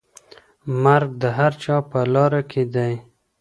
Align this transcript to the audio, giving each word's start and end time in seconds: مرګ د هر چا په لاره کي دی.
مرګ 0.83 1.09
د 1.21 1.23
هر 1.37 1.51
چا 1.63 1.75
په 1.89 1.99
لاره 2.13 2.41
کي 2.51 2.63
دی. 2.73 2.93